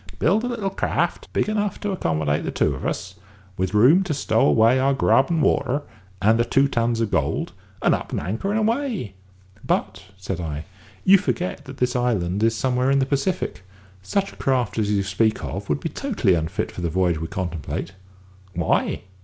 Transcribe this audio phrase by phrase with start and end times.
[0.17, 3.17] "Build a little craft big enough to accommodate the two of us;
[3.55, 5.83] with room to stow away our grub and water,
[6.19, 9.13] and the two tons of gold; and up anchor and away."
[9.63, 10.65] "But," said I,
[11.05, 13.61] "you forget that this island is somewhere in the Pacific.
[14.01, 17.27] Such a craft as you speak of would be totally unfit for the voyage we
[17.27, 17.91] contemplate."
[18.55, 19.01] "Why?"